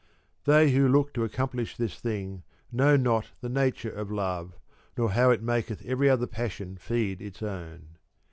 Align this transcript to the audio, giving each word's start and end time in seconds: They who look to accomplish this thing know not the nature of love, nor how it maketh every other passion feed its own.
They 0.45 0.71
who 0.71 0.87
look 0.89 1.13
to 1.13 1.23
accomplish 1.23 1.77
this 1.77 1.99
thing 1.99 2.41
know 2.71 2.95
not 2.97 3.27
the 3.41 3.49
nature 3.49 3.91
of 3.91 4.09
love, 4.09 4.57
nor 4.97 5.11
how 5.11 5.29
it 5.29 5.43
maketh 5.43 5.85
every 5.85 6.09
other 6.09 6.25
passion 6.25 6.75
feed 6.75 7.21
its 7.21 7.43
own. 7.43 7.99